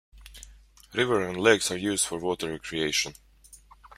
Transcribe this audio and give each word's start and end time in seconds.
River 0.95 1.23
and 1.29 1.37
lakes 1.37 1.69
are 1.69 1.77
used 1.77 2.07
for 2.07 2.17
water 2.17 2.49
recreation. 2.49 3.13